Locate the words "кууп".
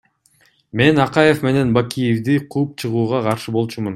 2.57-2.75